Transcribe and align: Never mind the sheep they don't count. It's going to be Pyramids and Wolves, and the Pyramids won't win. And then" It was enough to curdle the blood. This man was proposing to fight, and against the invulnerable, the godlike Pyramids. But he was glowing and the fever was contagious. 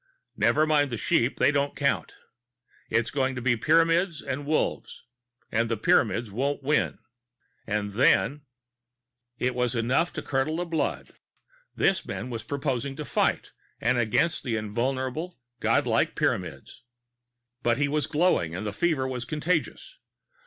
Never 0.35 0.65
mind 0.65 0.89
the 0.89 0.97
sheep 0.97 1.37
they 1.37 1.51
don't 1.51 1.75
count. 1.75 2.15
It's 2.89 3.11
going 3.11 3.35
to 3.35 3.41
be 3.43 3.55
Pyramids 3.55 4.19
and 4.23 4.47
Wolves, 4.47 5.05
and 5.51 5.69
the 5.69 5.77
Pyramids 5.77 6.31
won't 6.31 6.63
win. 6.63 6.97
And 7.67 7.91
then" 7.93 8.41
It 9.47 9.53
was 9.53 9.75
enough 9.75 10.11
to 10.13 10.23
curdle 10.23 10.57
the 10.57 10.65
blood. 10.65 11.13
This 11.75 12.03
man 12.03 12.31
was 12.31 12.41
proposing 12.41 12.95
to 12.95 13.05
fight, 13.05 13.51
and 13.79 13.99
against 13.99 14.43
the 14.43 14.55
invulnerable, 14.55 15.37
the 15.59 15.65
godlike 15.67 16.15
Pyramids. 16.15 16.81
But 17.61 17.77
he 17.77 17.87
was 17.87 18.07
glowing 18.07 18.55
and 18.55 18.65
the 18.65 18.73
fever 18.73 19.07
was 19.07 19.23
contagious. 19.23 19.99